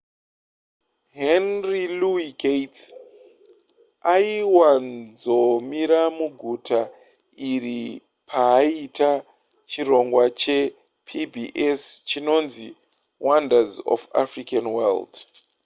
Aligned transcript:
henry 1.19 1.83
louis 1.99 2.29
gates' 2.43 2.85
aiwanzomira 4.15 6.01
muguta 6.17 6.79
iri 7.51 7.79
paaita 8.29 9.11
chirongwa 9.69 10.23
chepbs 10.41 11.81
chinonzi 12.07 12.67
wonders 13.27 13.71
of 13.93 13.99
the 14.05 14.13
african 14.23 14.65
world 14.75 15.13